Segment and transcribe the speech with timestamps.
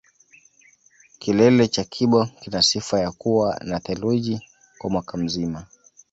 [1.19, 4.41] kilele cha kibo kina sifa ya kuwa na theluji
[4.77, 5.65] kwa mwaka mzima